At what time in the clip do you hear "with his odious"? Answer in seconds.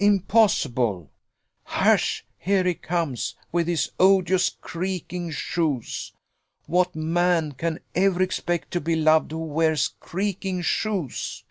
3.51-4.49